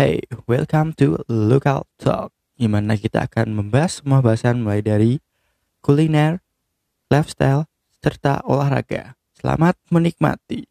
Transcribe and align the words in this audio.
Hey, 0.00 0.24
welcome 0.48 0.96
to 0.96 1.20
Local 1.28 1.84
Talk, 2.00 2.32
di 2.56 2.64
mana 2.64 2.96
kita 2.96 3.28
akan 3.28 3.52
membahas 3.52 4.00
semua 4.00 4.24
bahasan 4.24 4.64
mulai 4.64 4.80
dari 4.80 5.20
kuliner, 5.84 6.40
lifestyle, 7.12 7.68
serta 8.00 8.40
olahraga. 8.48 9.20
Selamat 9.36 9.76
menikmati. 9.92 10.64